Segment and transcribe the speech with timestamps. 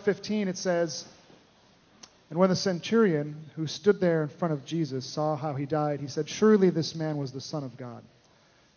[0.00, 1.04] 15, it says,
[2.30, 6.00] And when the centurion who stood there in front of Jesus saw how he died,
[6.00, 8.02] he said, Surely this man was the Son of God.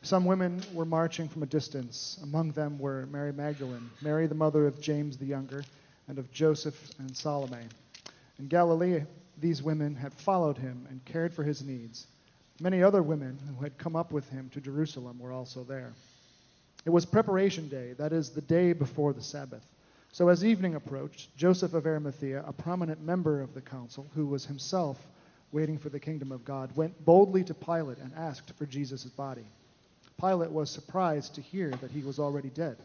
[0.02, 2.20] Some women were marching from a distance.
[2.24, 5.64] Among them were Mary Magdalene, Mary the mother of James the younger,
[6.08, 7.68] and of Joseph and Salome.
[8.38, 9.04] In Galilee,
[9.40, 12.08] these women had followed him and cared for his needs.
[12.60, 15.94] Many other women who had come up with him to Jerusalem were also there.
[16.86, 19.66] It was preparation day, that is, the day before the Sabbath.
[20.14, 24.46] So as evening approached, Joseph of Arimathea, a prominent member of the council, who was
[24.46, 25.04] himself
[25.52, 29.48] waiting for the kingdom of God, went boldly to Pilate and asked for Jesus' body.
[30.22, 32.78] Pilate was surprised to hear that he was already dead.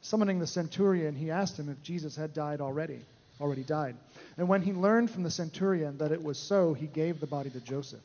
[0.00, 2.98] Summoning the centurion, he asked him if Jesus had died already,
[3.40, 3.94] already died.
[4.36, 7.50] And when he learned from the centurion that it was so, he gave the body
[7.50, 8.02] to Joseph.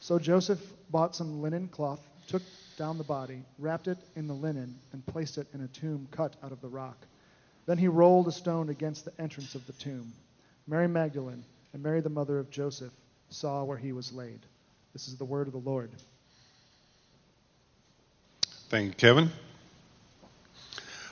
[0.00, 2.42] So Joseph bought some linen cloth, took
[2.76, 6.34] down the body, wrapped it in the linen, and placed it in a tomb cut
[6.42, 6.96] out of the rock.
[7.66, 10.12] Then he rolled a stone against the entrance of the tomb.
[10.66, 12.92] Mary Magdalene and Mary the mother of Joseph
[13.30, 14.40] saw where he was laid.
[14.92, 15.90] This is the word of the Lord.
[18.68, 19.30] Thank you, Kevin.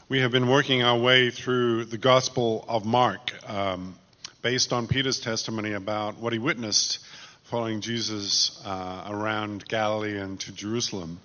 [0.09, 3.95] We have been working our way through the Gospel of Mark um,
[4.43, 6.99] based on Peter's testimony about what he witnessed
[7.45, 11.21] following Jesus uh, around Galilee and to Jerusalem.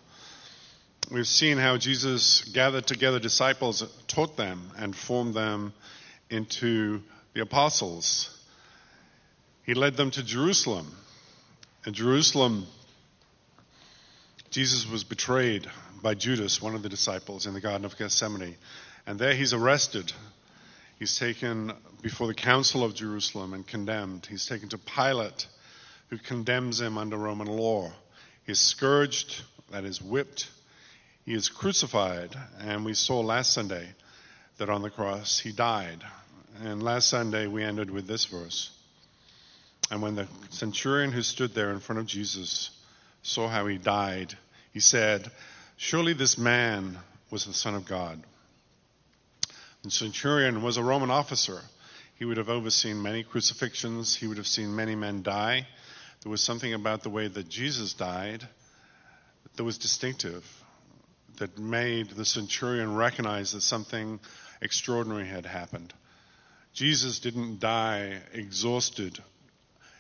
[1.11, 5.72] We've seen how Jesus gathered together disciples, taught them, and formed them
[6.31, 7.03] into
[7.34, 8.36] the apostles.
[9.66, 10.92] He led them to Jerusalem.
[11.86, 12.66] In Jerusalem,
[14.50, 15.67] Jesus was betrayed
[16.02, 18.56] by Judas, one of the disciples, in the Garden of Gethsemane.
[19.06, 20.11] And there he's arrested.
[20.98, 24.26] He's taken before the council of Jerusalem and condemned.
[24.26, 25.45] He's taken to Pilate,
[26.09, 27.92] who condemns him under Roman law.
[28.48, 30.50] He's scourged, that is, whipped.
[31.25, 32.35] He is crucified.
[32.59, 33.87] And we saw last Sunday
[34.57, 36.03] that on the cross he died.
[36.63, 38.71] And last Sunday we ended with this verse.
[39.91, 42.69] And when the centurion who stood there in front of Jesus
[43.23, 44.35] saw how he died,
[44.71, 45.30] he said,
[45.77, 46.97] Surely this man
[47.30, 48.23] was the Son of God.
[49.83, 51.61] The centurion was a Roman officer.
[52.17, 55.67] He would have overseen many crucifixions, he would have seen many men die.
[56.23, 58.47] There was something about the way that Jesus died
[59.55, 60.43] that was distinctive,
[61.37, 64.19] that made the centurion recognize that something
[64.61, 65.93] extraordinary had happened.
[66.73, 69.17] Jesus didn't die exhausted,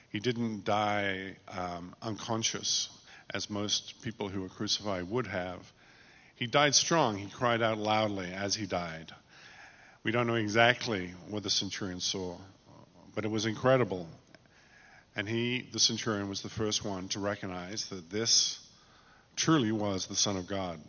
[0.09, 2.89] he didn't die um, unconscious
[3.33, 5.59] as most people who were crucified would have.
[6.35, 7.17] He died strong.
[7.17, 9.11] He cried out loudly as he died.
[10.03, 12.37] We don't know exactly what the centurion saw,
[13.15, 14.07] but it was incredible.
[15.15, 18.59] And he, the centurion, was the first one to recognize that this
[19.35, 20.79] truly was the Son of God.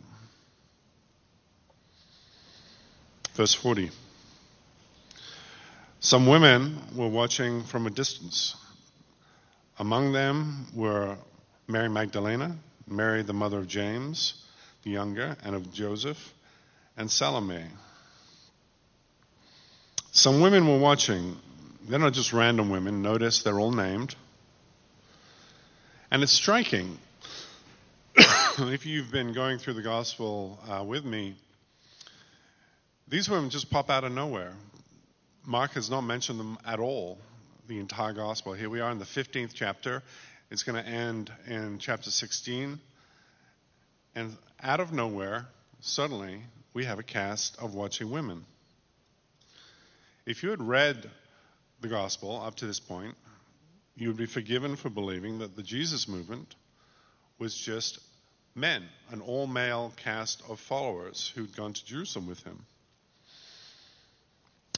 [3.37, 3.91] Verse 40.
[5.99, 8.55] Some women were watching from a distance.
[9.77, 11.17] Among them were
[11.67, 14.43] Mary Magdalena, Mary the mother of James
[14.83, 16.33] the younger, and of Joseph,
[16.95, 17.63] and Salome.
[20.11, 21.37] Some women were watching.
[21.87, 23.01] They're not just random women.
[23.01, 24.15] Notice they're all named.
[26.09, 26.97] And it's striking.
[28.15, 31.35] if you've been going through the gospel uh, with me,
[33.09, 34.53] these women just pop out of nowhere.
[35.45, 37.17] Mark has not mentioned them at all,
[37.67, 38.53] the entire gospel.
[38.53, 40.03] Here we are in the 15th chapter.
[40.51, 42.79] It's going to end in chapter 16.
[44.15, 45.45] And out of nowhere,
[45.79, 46.41] suddenly,
[46.73, 48.43] we have a cast of watching women.
[50.25, 51.09] If you had read
[51.79, 53.15] the gospel up to this point,
[53.95, 56.55] you would be forgiven for believing that the Jesus movement
[57.39, 57.99] was just
[58.53, 62.65] men, an all male cast of followers who'd gone to Jerusalem with him.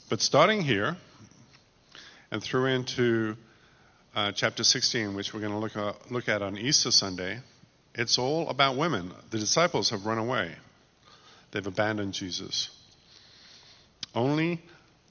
[0.10, 0.98] But starting here
[2.32, 3.38] and through into
[4.16, 7.40] uh, chapter 16, which we're going to look, uh, look at on Easter Sunday,
[7.94, 9.14] it's all about women.
[9.30, 10.56] The disciples have run away,
[11.52, 12.72] they've abandoned Jesus.
[14.16, 14.60] Only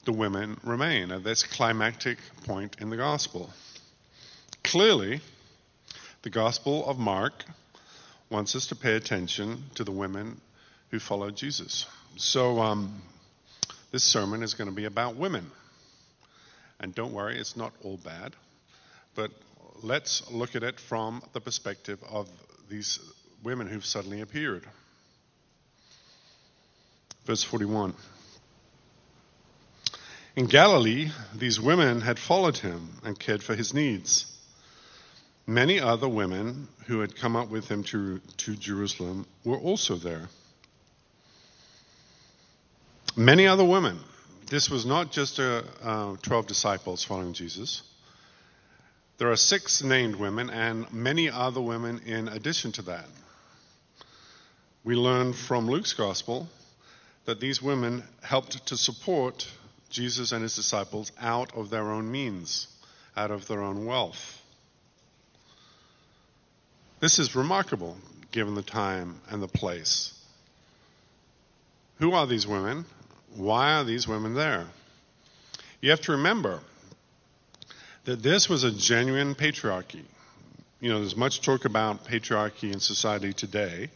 [0.03, 3.49] the women remain at this climactic point in the gospel.
[4.65, 5.21] Clearly,
[6.23, 7.45] the Gospel of Mark
[8.29, 10.41] wants us to pay attention to the women
[10.91, 11.85] who followed Jesus.
[12.17, 13.01] So, um,
[13.91, 15.49] this sermon is going to be about women.
[16.79, 18.35] And don't worry, it's not all bad
[19.19, 19.31] but
[19.83, 22.29] let's look at it from the perspective of
[22.69, 22.99] these
[23.43, 24.65] women who've suddenly appeared.
[27.25, 27.93] Verse 41.
[30.37, 34.25] In Galilee, these women had followed him and cared for his needs.
[35.45, 40.29] Many other women who had come up with him to, to Jerusalem were also there.
[43.15, 43.99] Many other women.
[44.49, 47.83] this was not just a, uh, 12 disciples following Jesus.
[49.19, 53.05] There are six named women and many other women in addition to that.
[54.83, 56.47] We learn from Luke's gospel
[57.25, 59.47] that these women helped to support
[59.89, 62.67] Jesus and his disciples out of their own means,
[63.15, 64.41] out of their own wealth.
[67.01, 67.97] This is remarkable
[68.31, 70.13] given the time and the place.
[71.99, 72.85] Who are these women?
[73.35, 74.65] Why are these women there?
[75.81, 76.59] You have to remember
[78.05, 80.03] that this was a genuine patriarchy.
[80.81, 83.89] You know, there's much talk about patriarchy in society today.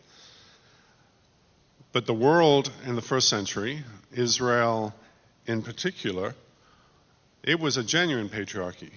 [1.93, 4.93] But the world in the first century, Israel
[5.45, 6.33] in particular,
[7.43, 8.91] it was a genuine patriarchy.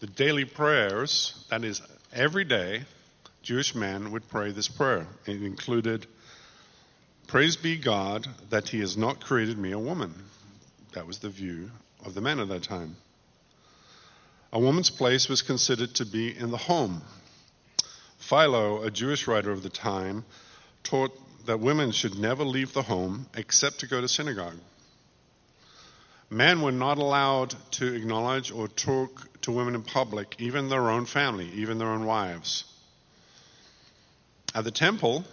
[0.00, 1.80] The daily prayers, that is,
[2.12, 2.82] every day,
[3.42, 5.06] Jewish men would pray this prayer.
[5.26, 6.06] It included,
[7.26, 10.14] Praise be God that he has not created me a woman.
[10.92, 11.70] That was the view
[12.04, 12.96] of the men at that time.
[14.52, 17.02] A woman's place was considered to be in the home.
[18.18, 20.24] Philo, a Jewish writer of the time,
[20.84, 21.10] taught
[21.46, 24.58] that women should never leave the home except to go to synagogue.
[26.30, 31.06] Men were not allowed to acknowledge or talk to women in public, even their own
[31.06, 32.64] family, even their own wives.
[34.54, 35.24] At the temple,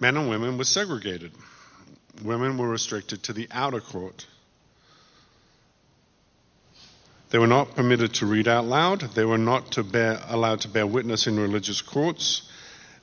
[0.00, 1.32] men and women were segregated.
[2.22, 4.26] Women were restricted to the outer court.
[7.30, 9.00] They were not permitted to read out loud.
[9.00, 12.48] They were not to bear, allowed to bear witness in religious courts.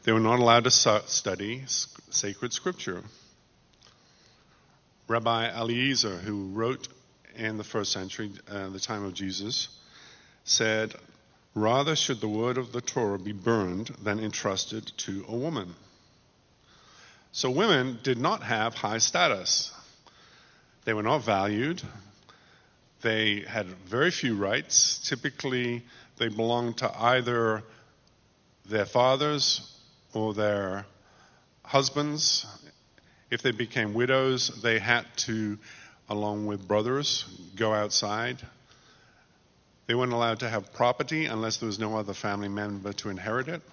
[0.04, 3.04] They were not allowed to study sacred scripture.
[5.07, 6.88] Rabbi Eliezer, who wrote
[7.36, 9.68] in the first century, uh, the time of Jesus,
[10.46, 10.94] said,
[11.56, 15.75] Rather should the word of the Torah be burned than entrusted to a woman.
[17.36, 19.72] So women did not have high status.
[20.86, 21.82] They were not valued.
[23.02, 25.00] They had very few rights.
[25.10, 25.82] Typically,
[26.18, 27.64] they belonged to either
[28.68, 29.76] their fathers
[30.14, 30.86] or their
[31.64, 32.46] husbands.
[33.32, 35.58] If they became widows, they had to,
[36.10, 37.26] along with brothers,
[37.56, 38.38] go outside.
[39.88, 43.48] They weren't allowed to have property unless there was no other family member to inherit
[43.48, 43.64] it.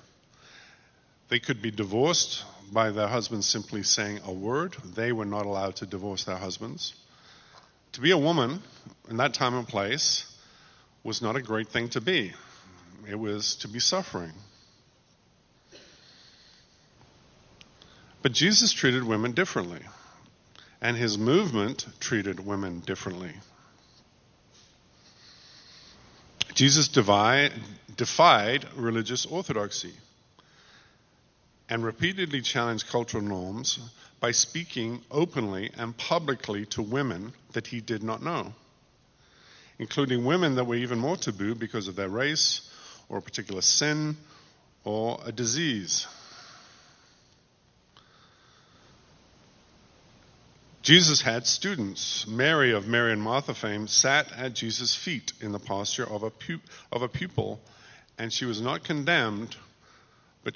[1.30, 4.74] They could be divorced by their husbands simply saying a word.
[4.96, 6.92] They were not allowed to divorce their husbands.
[7.92, 8.60] To be a woman
[9.08, 10.26] in that time and place
[11.04, 12.32] was not a great thing to be,
[13.08, 14.32] it was to be suffering.
[18.22, 19.80] But Jesus treated women differently,
[20.82, 23.32] and his movement treated women differently.
[26.54, 29.92] Jesus defied religious orthodoxy
[31.70, 33.78] and repeatedly challenged cultural norms
[34.18, 38.52] by speaking openly and publicly to women that he did not know,
[39.78, 42.68] including women that were even more taboo because of their race
[43.08, 44.16] or a particular sin
[44.84, 46.08] or a disease.
[50.82, 52.26] Jesus had students.
[52.26, 56.30] Mary of Mary and Martha fame sat at Jesus' feet in the posture of a,
[56.30, 57.60] pu- of a pupil,
[58.18, 59.54] and she was not condemned,
[60.42, 60.54] but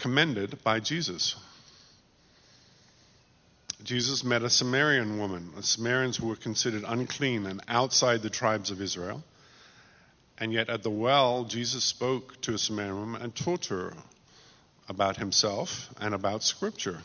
[0.00, 1.36] commended by Jesus.
[3.84, 5.52] Jesus met a Samaritan woman.
[5.56, 9.22] The Samaritans were considered unclean and outside the tribes of Israel.
[10.38, 13.94] And yet at the well, Jesus spoke to a Samaritan woman and taught her
[14.88, 16.98] about himself and about Scripture.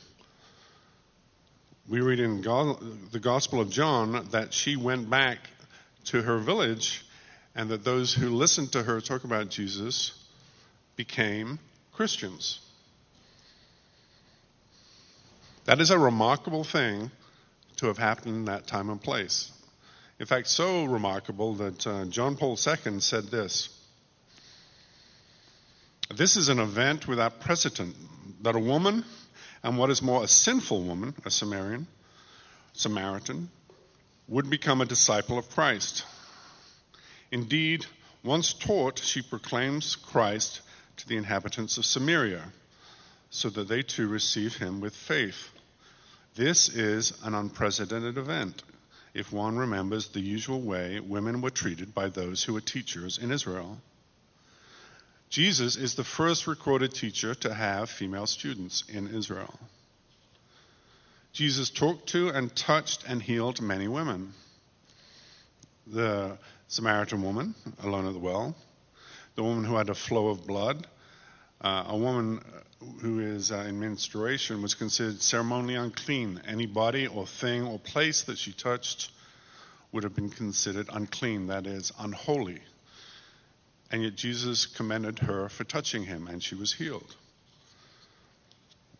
[1.87, 5.37] We read in the Gospel of John that she went back
[6.05, 7.05] to her village
[7.55, 10.11] and that those who listened to her talk about Jesus
[10.95, 11.59] became
[11.93, 12.59] Christians.
[15.65, 17.09] That is a remarkable thing
[17.77, 19.51] to have happened in that time and place.
[20.19, 23.69] In fact, so remarkable that uh, John Paul II said this
[26.15, 27.95] This is an event without precedent
[28.43, 29.03] that a woman,
[29.63, 31.87] and what is more, a sinful woman, a Samaritan,
[32.73, 33.49] Samaritan,
[34.27, 36.05] would become a disciple of Christ.
[37.31, 37.87] Indeed,
[38.23, 40.61] once taught, she proclaims Christ
[40.97, 42.43] to the inhabitants of Samaria,
[43.31, 45.49] so that they too receive him with faith.
[46.35, 48.61] This is an unprecedented event
[49.13, 53.31] if one remembers the usual way women were treated by those who were teachers in
[53.31, 53.77] Israel.
[55.29, 59.57] Jesus is the first recorded teacher to have female students in Israel.
[61.31, 64.33] Jesus talked to and touched and healed many women.
[65.87, 66.37] The
[66.67, 68.57] Samaritan woman alone at the well,
[69.35, 70.85] the woman who had a flow of blood,
[71.61, 72.41] uh, a woman
[73.01, 76.41] who is uh, in menstruation was considered ceremonially unclean.
[76.47, 79.11] Any body or thing or place that she touched
[79.91, 82.61] would have been considered unclean, that is, unholy.
[83.91, 87.15] And yet Jesus commended her for touching him, and she was healed.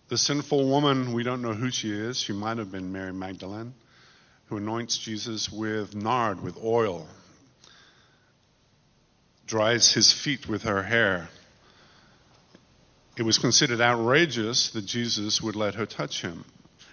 [0.08, 2.20] The sinful woman, we don't know who she is.
[2.20, 3.74] She might have been Mary Magdalene,
[4.48, 7.08] who anoints Jesus with nard, with oil,
[9.48, 11.28] dries his feet with her hair.
[13.18, 16.44] It was considered outrageous that Jesus would let her touch him,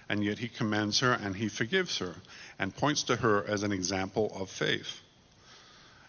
[0.08, 2.14] and yet he commends her and he forgives her
[2.58, 5.00] and points to her as an example of faith.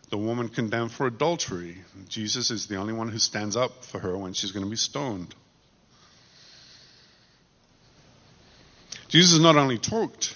[0.10, 4.16] The woman condemned for adultery, Jesus is the only one who stands up for her
[4.16, 5.34] when she's going to be stoned.
[9.08, 10.36] Jesus not only talked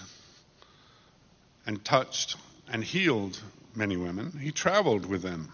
[1.67, 2.35] and touched
[2.71, 3.39] and healed
[3.75, 5.51] many women, he traveled with them,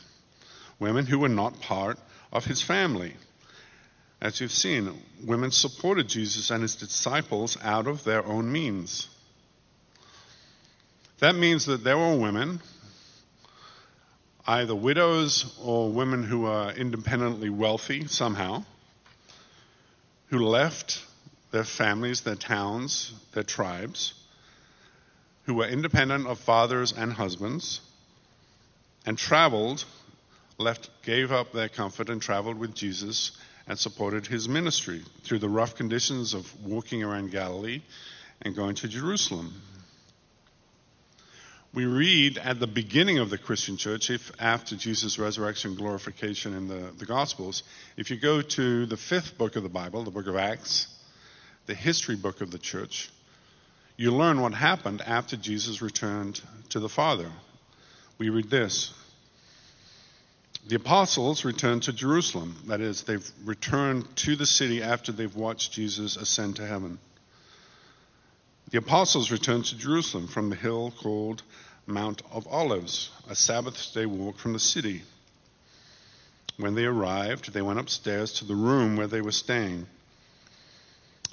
[0.80, 2.00] women who were not part
[2.32, 3.16] of his family.
[4.24, 9.10] As you've seen, women supported Jesus and his disciples out of their own means.
[11.20, 12.62] That means that there were women,
[14.48, 18.64] either widows or women who were independently wealthy somehow,
[20.28, 21.04] who left
[21.52, 24.14] their families, their towns, their tribes,
[25.48, 27.82] who were independent of fathers and husbands,
[29.06, 29.84] and traveled,
[30.58, 33.34] left, gave up their comfort and traveled with Jesus
[33.68, 37.82] and supported his ministry through the rough conditions of walking around Galilee
[38.42, 39.54] and going to Jerusalem.
[41.74, 46.54] We read at the beginning of the Christian church, if after Jesus' resurrection and glorification
[46.54, 47.64] in the, the Gospels,
[47.98, 50.88] if you go to the fifth book of the Bible, the book of Acts,
[51.66, 53.10] the history book of the church,
[53.98, 57.32] you learn what happened after Jesus returned to the Father.
[58.20, 58.94] We read this.
[60.66, 62.56] The apostles returned to Jerusalem.
[62.68, 67.00] That is, they've returned to the city after they've watched Jesus ascend to heaven.
[68.72, 71.44] The apostles returned to Jerusalem from the hill called
[71.86, 75.02] Mount of Olives, a Sabbath day walk from the city.
[76.56, 79.86] When they arrived, they went upstairs to the room where they were staying.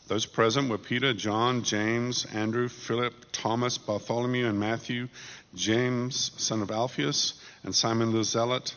[0.08, 5.08] Those present were Peter, John, James, Andrew, Philip, Thomas, Bartholomew, and Matthew,
[5.54, 8.74] James, son of Alphaeus, and Simon the Zealot,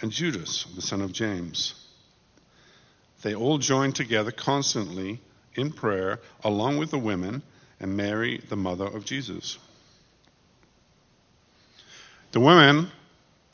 [0.00, 1.74] and Judas, the son of James.
[3.22, 5.20] They all joined together constantly
[5.54, 7.42] in prayer, along with the women
[7.80, 9.58] and Mary, the mother of Jesus.
[12.32, 12.90] The women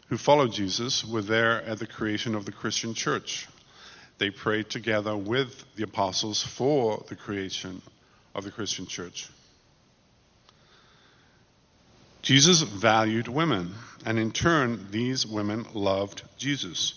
[0.08, 3.46] who followed Jesus were there at the creation of the Christian church
[4.20, 7.80] they prayed together with the apostles for the creation
[8.34, 9.30] of the Christian church.
[12.22, 13.74] Jesus valued women,
[14.04, 16.94] and in turn, these women loved Jesus.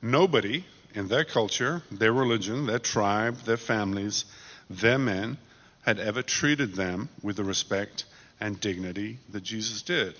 [0.00, 4.24] Nobody in their culture, their religion, their tribe, their families,
[4.70, 5.36] their men
[5.84, 8.04] had ever treated them with the respect
[8.40, 10.14] and dignity that Jesus did.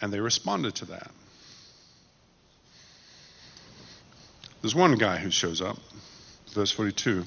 [0.00, 1.10] And they responded to that.
[4.62, 5.76] There's one guy who shows up,
[6.54, 7.26] verse 42.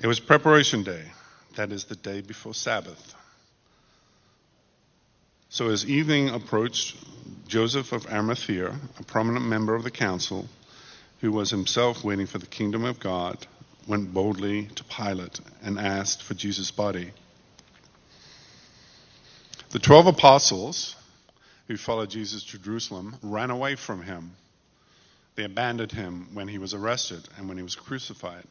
[0.00, 1.04] It was preparation day,
[1.56, 3.14] that is the day before Sabbath.
[5.56, 6.98] So as evening approached,
[7.48, 10.46] Joseph of Arimathea, a prominent member of the council,
[11.22, 13.46] who was himself waiting for the kingdom of God,
[13.88, 17.10] went boldly to Pilate and asked for Jesus' body.
[19.70, 20.94] The twelve apostles
[21.68, 24.32] who followed Jesus to Jerusalem ran away from him
[25.36, 28.44] they abandoned him when he was arrested and when he was crucified.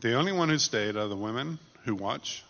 [0.00, 2.42] The only one who stayed are the women who watch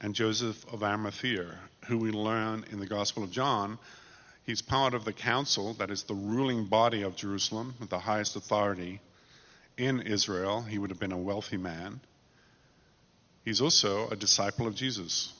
[0.00, 1.46] and Joseph of Arimathea,
[1.86, 3.78] who we learn in the Gospel of John.
[4.46, 8.36] He's part of the council, that is the ruling body of Jerusalem, with the highest
[8.36, 9.00] authority
[9.76, 10.62] in Israel.
[10.62, 12.00] He would have been a wealthy man.
[13.44, 15.32] He's also a disciple of Jesus,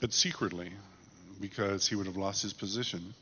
[0.00, 0.70] but secretly,
[1.40, 3.14] because he would have lost his position.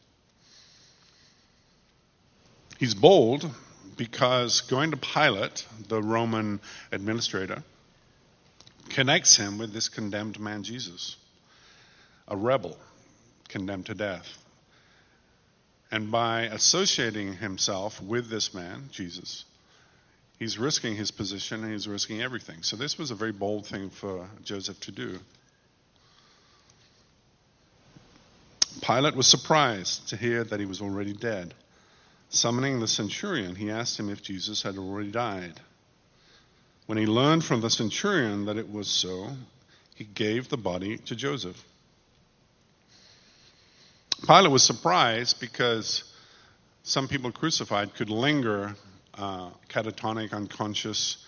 [2.78, 3.48] He's bold
[3.96, 6.60] because going to Pilate, the Roman
[6.92, 7.62] administrator,
[8.90, 11.16] connects him with this condemned man, Jesus,
[12.28, 12.76] a rebel
[13.48, 14.26] condemned to death.
[15.90, 19.44] And by associating himself with this man, Jesus,
[20.38, 22.62] he's risking his position and he's risking everything.
[22.62, 25.20] So this was a very bold thing for Joseph to do.
[28.82, 31.54] Pilate was surprised to hear that he was already dead.
[32.30, 35.60] Summoning the centurion, he asked him if Jesus had already died.
[36.86, 39.30] When he learned from the centurion that it was so,
[39.94, 41.62] he gave the body to Joseph.
[44.26, 46.04] Pilate was surprised because
[46.82, 48.74] some people crucified could linger
[49.14, 51.24] uh, catatonic, unconscious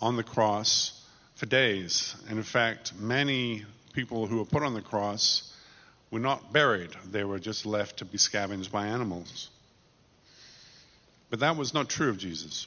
[0.00, 1.00] on the cross
[1.36, 2.14] for days.
[2.28, 5.54] And in fact, many people who were put on the cross
[6.10, 9.48] were not buried, they were just left to be scavenged by animals.
[11.30, 12.66] But that was not true of Jesus.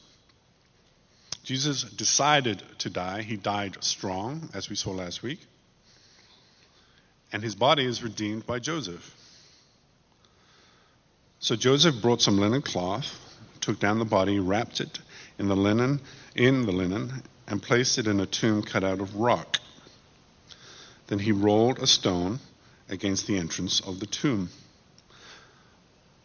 [1.46, 3.22] Jesus decided to die.
[3.22, 5.40] He died strong, as we saw last week.
[7.32, 9.16] And his body is redeemed by Joseph.
[11.40, 13.08] So Joseph brought some linen cloth,
[13.62, 14.98] took down the body, wrapped it
[15.38, 16.02] in the linen,
[16.34, 19.58] in the linen, and placed it in a tomb cut out of rock.
[21.08, 22.40] Then he rolled a stone
[22.90, 24.50] against the entrance of the tomb.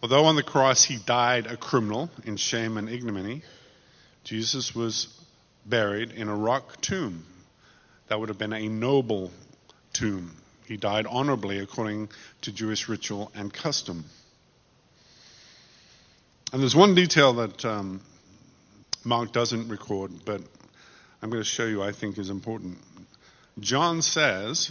[0.02, 3.42] Although on the cross he died a criminal in shame and ignominy,
[4.24, 5.08] Jesus was
[5.66, 7.24] buried in a rock tomb.
[8.08, 9.30] That would have been a noble
[9.92, 10.32] tomb.
[10.66, 12.10] He died honorably according
[12.42, 14.04] to Jewish ritual and custom.
[16.52, 18.00] And there's one detail that um,
[19.04, 20.40] Mark doesn't record, but
[21.22, 22.78] I'm going to show you I think is important.
[23.58, 24.70] John says,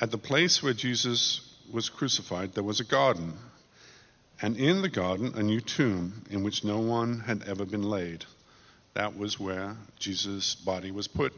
[0.00, 1.40] at the place where Jesus
[1.72, 3.34] was crucified, there was a garden,
[4.40, 8.24] and in the garden, a new tomb in which no one had ever been laid.
[8.94, 11.32] That was where Jesus' body was put.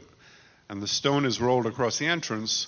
[0.69, 2.67] And the stone is rolled across the entrance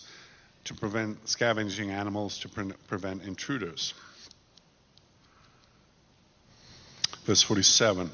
[0.66, 3.94] to prevent scavenging animals, to pre- prevent intruders.
[7.26, 8.10] Verse 47.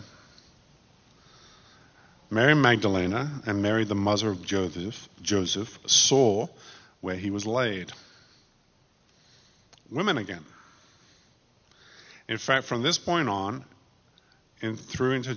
[2.31, 6.47] Mary Magdalene and Mary, the mother of Joseph, Joseph, saw
[7.01, 7.91] where he was laid.
[9.89, 10.45] Women again.
[12.29, 13.65] In fact, from this point on,
[14.61, 15.33] and through into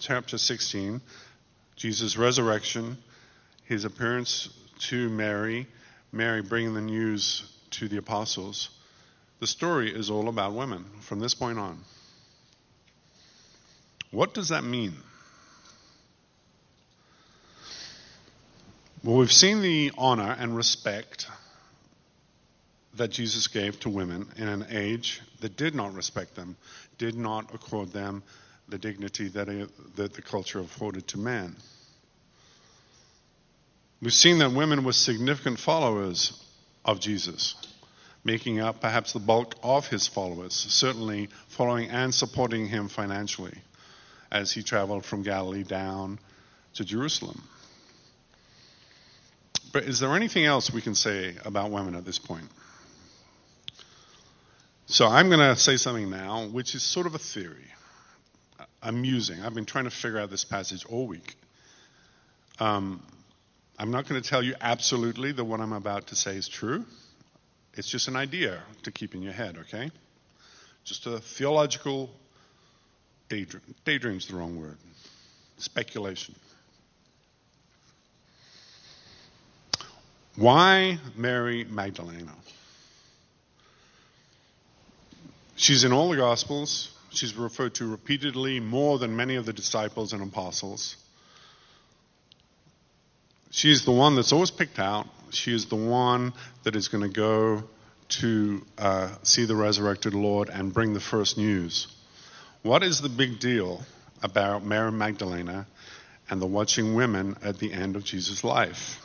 [0.00, 1.00] chapter 16,
[1.76, 2.98] Jesus' resurrection,
[3.64, 4.48] his appearance
[4.88, 5.68] to Mary,
[6.10, 8.70] Mary bringing the news to the apostles,
[9.38, 11.78] the story is all about women from this point on.
[14.10, 14.94] What does that mean?
[19.04, 21.28] Well, we've seen the honor and respect
[22.96, 26.56] that Jesus gave to women in an age that did not respect them,
[26.98, 28.22] did not accord them
[28.68, 31.56] the dignity that, it, that the culture afforded to man.
[34.00, 36.42] We've seen that women were significant followers
[36.84, 37.54] of Jesus,
[38.24, 43.56] making up perhaps the bulk of his followers, certainly following and supporting him financially
[44.30, 46.18] as he traveled from Galilee down
[46.74, 47.42] to Jerusalem.
[49.72, 52.48] But is there anything else we can say about women at this point?
[54.86, 57.66] So I'm going to say something now, which is sort of a theory.
[58.82, 59.42] I'm musing.
[59.42, 61.36] I've been trying to figure out this passage all week.
[62.58, 63.02] Um,
[63.78, 66.84] I'm not going to tell you absolutely that what I'm about to say is true.
[67.74, 69.90] It's just an idea to keep in your head, okay?
[70.84, 72.10] Just a theological
[73.28, 73.62] daydream.
[73.84, 74.76] Daydream's the wrong word.
[75.58, 76.34] Speculation.
[80.36, 82.30] Why Mary Magdalene?
[85.62, 86.90] She's in all the Gospels.
[87.10, 90.96] She's referred to repeatedly more than many of the disciples and apostles.
[93.52, 95.06] She's the one that's always picked out.
[95.30, 96.32] She is the one
[96.64, 97.62] that is going to go
[98.08, 101.86] to uh, see the resurrected Lord and bring the first news.
[102.62, 103.82] What is the big deal
[104.20, 105.68] about Mary Magdalena
[106.28, 108.98] and the watching women at the end of Jesus' life?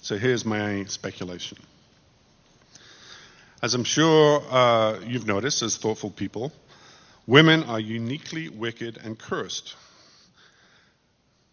[0.00, 1.58] So here's my speculation.
[3.62, 6.52] As I'm sure uh, you've noticed as thoughtful people,
[7.28, 9.76] women are uniquely wicked and cursed.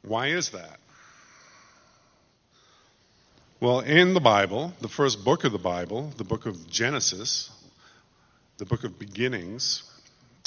[0.01, 0.79] Why is that?
[3.59, 7.51] Well, in the Bible, the first book of the Bible, the book of Genesis,
[8.57, 9.83] the book of beginnings,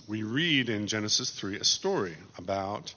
[0.09, 2.93] we read in Genesis 3 a story about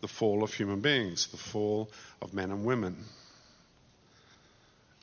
[0.00, 1.88] the fall of human beings, the fall
[2.20, 2.96] of men and women.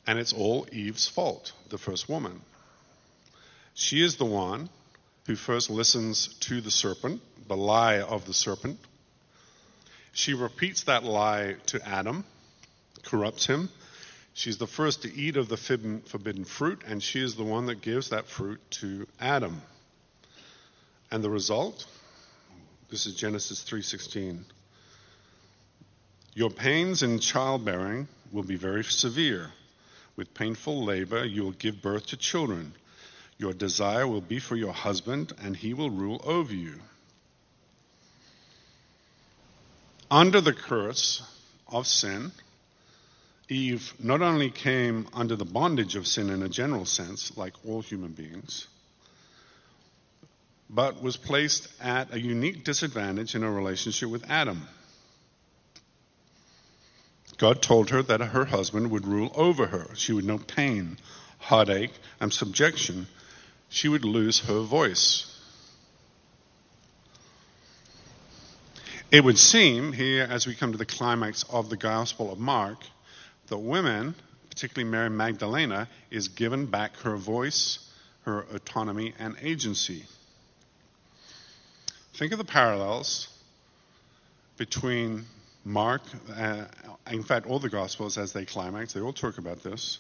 [0.05, 2.41] And it's all Eve's fault, the first woman.
[3.75, 4.69] She is the one
[5.27, 8.79] who first listens to the serpent, the lie of the serpent.
[10.13, 12.23] She repeats that lie to Adam,
[13.03, 13.69] corrupts him.
[14.33, 17.81] She's the first to eat of the forbidden fruit, and she is the one that
[17.81, 19.61] gives that fruit to Adam.
[21.11, 21.85] And the result?
[22.89, 24.45] This is Genesis 3:16.
[26.33, 29.51] Your pains in childbearing will be very severe.
[30.15, 32.73] With painful labor, you will give birth to children.
[33.37, 36.79] Your desire will be for your husband, and he will rule over you.
[40.09, 41.21] Under the curse
[41.67, 42.31] of sin,
[43.49, 47.81] Eve not only came under the bondage of sin in a general sense, like all
[47.81, 48.67] human beings,
[50.69, 54.67] but was placed at a unique disadvantage in her relationship with Adam.
[57.37, 59.93] God told her that her husband would rule over her.
[59.95, 60.97] She would know pain,
[61.37, 63.07] heartache, and subjection.
[63.75, 65.29] She would lose her voice.
[69.11, 72.77] It would seem here, as we come to the climax of the Gospel of Mark,
[73.47, 74.15] that women,
[74.49, 77.79] particularly Mary Magdalena, is given back her voice,
[78.21, 80.05] her autonomy, and agency.
[82.13, 83.27] Think of the parallels
[84.55, 85.25] between
[85.65, 86.01] Mark,
[86.33, 86.63] uh,
[87.11, 89.99] in fact, all the Gospels as they climax, they all talk about this,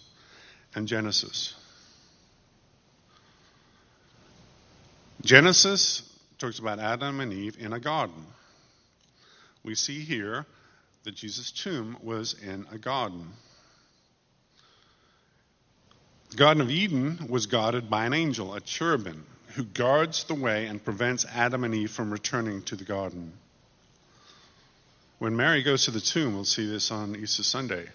[0.75, 1.55] and Genesis.
[5.25, 6.03] Genesis
[6.37, 8.27] talks about Adam and Eve in a garden.
[9.63, 10.45] We see here
[11.03, 13.25] that Jesus' tomb was in a garden.
[16.29, 20.67] The Garden of Eden was guarded by an angel, a cherubim, who guards the way
[20.67, 23.33] and prevents Adam and Eve from returning to the garden.
[25.17, 27.87] When Mary goes to the tomb, we'll see this on Easter Sunday,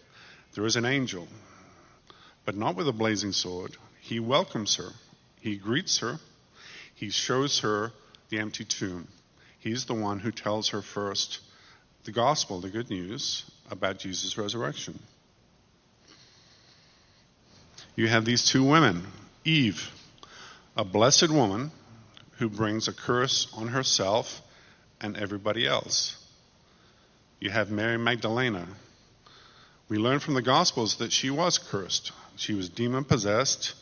[0.55, 1.29] there is an angel,
[2.45, 3.77] but not with a blazing sword.
[4.01, 4.91] He welcomes her,
[5.41, 6.19] he greets her,
[7.01, 7.93] he shows her
[8.29, 9.09] the empty tomb.
[9.59, 11.41] He's the one who tells her first
[12.05, 14.99] the gospel, the good news about Jesus' resurrection.
[17.97, 19.07] You have these two women,
[19.47, 19.91] Eve,
[20.77, 21.71] a blessed woman
[22.33, 24.43] who brings a curse on herself
[25.01, 26.17] and everybody else.
[27.41, 28.67] You have Mary Magdalena.
[29.89, 32.13] We learn from the Gospels that she was cursed.
[32.37, 33.75] She was demon possessed.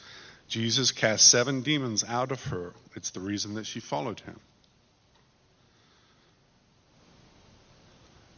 [0.48, 2.72] Jesus cast seven demons out of her.
[2.94, 4.40] It's the reason that she followed him.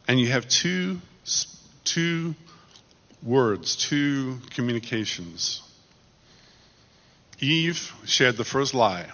[0.09, 1.01] And you have two,
[1.85, 2.35] two
[3.23, 5.63] words, two communications.
[7.39, 9.07] Eve shared the first lie,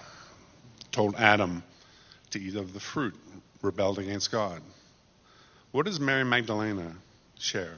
[0.91, 1.63] told Adam
[2.31, 3.15] to eat of the fruit,
[3.61, 4.63] rebelled against God.
[5.71, 6.95] What does Mary Magdalena
[7.39, 7.77] share?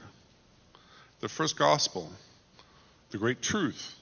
[1.19, 2.09] The first gospel,
[3.11, 3.98] the great truth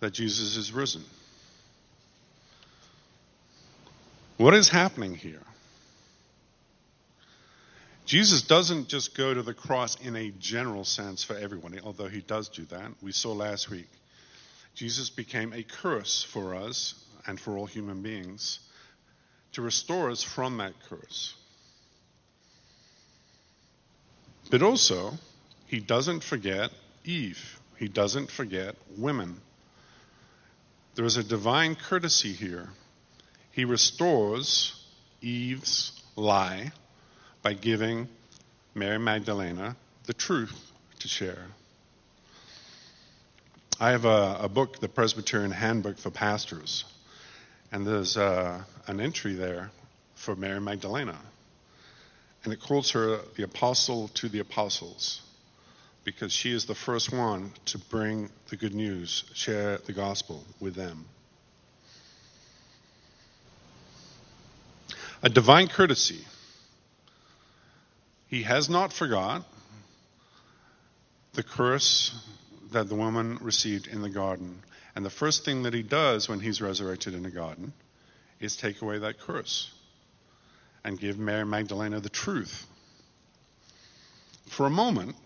[0.00, 1.04] that Jesus is risen.
[4.36, 5.42] What is happening here?
[8.06, 12.22] Jesus doesn't just go to the cross in a general sense for everyone, although he
[12.22, 12.90] does do that.
[13.02, 13.88] We saw last week.
[14.74, 16.94] Jesus became a curse for us
[17.26, 18.58] and for all human beings
[19.52, 21.34] to restore us from that curse.
[24.50, 25.12] But also,
[25.66, 26.70] he doesn't forget
[27.04, 27.60] Eve.
[27.78, 29.40] He doesn't forget women.
[30.94, 32.68] There is a divine courtesy here.
[33.52, 34.74] He restores
[35.20, 36.72] Eve's lie
[37.42, 38.08] by giving
[38.74, 39.76] Mary Magdalena
[40.06, 41.46] the truth to share.
[43.78, 46.84] I have a, a book, the Presbyterian Handbook for Pastors,
[47.72, 49.70] and there's uh, an entry there
[50.16, 51.18] for Mary Magdalena.
[52.44, 55.22] And it calls her the apostle to the apostles
[56.04, 60.74] because she is the first one to bring the good news, share the gospel with
[60.74, 61.04] them.
[65.22, 66.24] A divine courtesy
[68.30, 69.44] he has not forgot
[71.32, 72.14] the curse
[72.70, 74.62] that the woman received in the garden.
[74.94, 77.72] And the first thing that he does when he's resurrected in the garden
[78.38, 79.72] is take away that curse
[80.84, 82.66] and give Mary Magdalena the truth.
[84.46, 85.16] For a moment,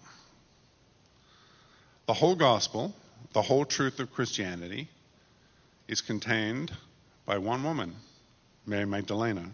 [2.07, 2.95] the whole gospel,
[3.33, 4.89] the whole truth of Christianity,
[5.89, 6.73] is contained
[7.27, 7.95] by one woman,
[8.67, 9.51] Mary Magdalena,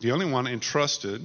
[0.00, 1.22] the only one entrusted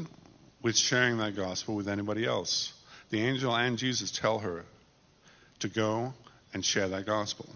[0.61, 2.73] with sharing that gospel with anybody else.
[3.09, 4.65] The angel and Jesus tell her
[5.59, 6.13] to go
[6.53, 7.47] and share that gospel.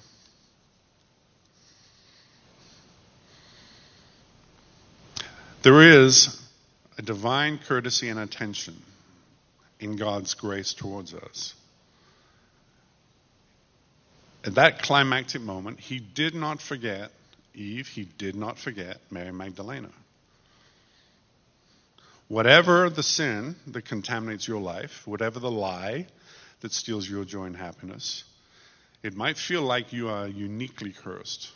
[5.62, 6.42] There is
[6.98, 8.82] a divine courtesy and attention
[9.80, 11.54] in God's grace towards us.
[14.44, 17.12] At that climactic moment, he did not forget
[17.56, 19.90] Eve, he did not forget Mary Magdalena.
[22.28, 26.08] Whatever the sin that contaminates your life, whatever the lie
[26.62, 28.24] that steals your joy and happiness,
[29.02, 31.50] it might feel like you are uniquely cursed.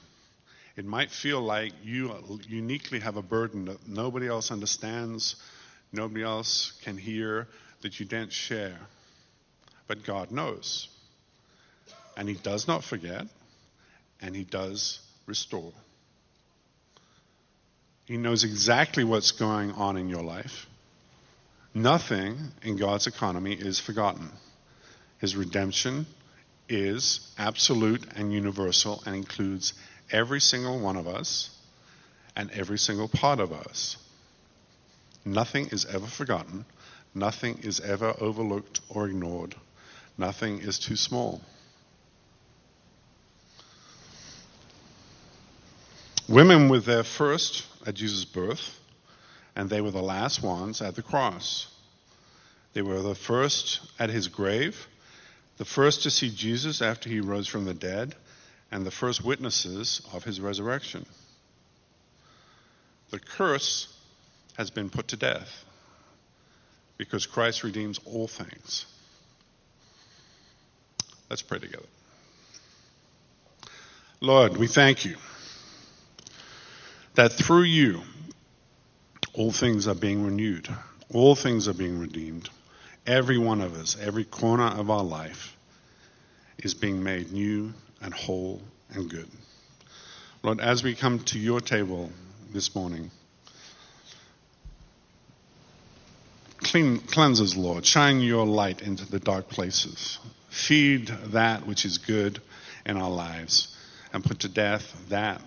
[0.75, 2.11] It might feel like you
[2.47, 5.35] uniquely have a burden that nobody else understands,
[5.91, 7.47] nobody else can hear,
[7.81, 8.79] that you didn't share.
[9.87, 10.87] But God knows.
[12.15, 13.25] And He does not forget,
[14.21, 15.73] and He does restore.
[18.05, 20.67] He knows exactly what's going on in your life.
[21.73, 24.29] Nothing in God's economy is forgotten.
[25.19, 26.05] His redemption
[26.69, 29.73] is absolute and universal and includes
[30.11, 31.49] every single one of us
[32.35, 33.97] and every single part of us.
[35.25, 36.65] Nothing is ever forgotten.
[37.15, 39.55] Nothing is ever overlooked or ignored.
[40.17, 41.41] Nothing is too small.
[46.29, 48.79] Women were there first at Jesus' birth,
[49.55, 51.67] and they were the last ones at the cross.
[52.73, 54.87] They were the first at his grave,
[55.57, 58.15] the first to see Jesus after he rose from the dead,
[58.71, 61.05] and the first witnesses of his resurrection.
[63.11, 63.93] The curse
[64.57, 65.65] has been put to death
[66.97, 68.85] because Christ redeems all things.
[71.29, 71.85] Let's pray together.
[74.21, 75.17] Lord, we thank you
[77.15, 78.01] that through you
[79.33, 80.67] all things are being renewed,
[81.11, 82.49] all things are being redeemed.
[83.05, 85.55] Every one of us, every corner of our life
[86.59, 88.61] is being made new and whole
[88.93, 89.27] and good.
[90.43, 92.11] Lord, as we come to your table
[92.51, 93.11] this morning,
[96.57, 97.85] clean, cleanse us, Lord.
[97.85, 100.19] Shine your light into the dark places.
[100.49, 102.41] Feed that which is good
[102.85, 103.75] in our lives
[104.13, 105.41] and put to death that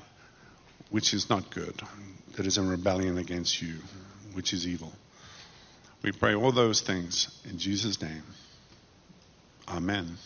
[0.91, 1.81] which is not good,
[2.37, 3.75] that is in rebellion against you,
[4.35, 4.93] which is evil.
[6.03, 8.23] We pray all those things in Jesus' name.
[9.69, 10.17] Amen.